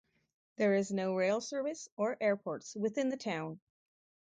There 0.55 0.73
is 0.73 0.89
no 0.91 1.13
rail 1.13 1.41
service 1.41 1.87
or 1.95 2.17
airports 2.19 2.75
within 2.75 3.09
the 3.09 3.17
town. 3.17 3.59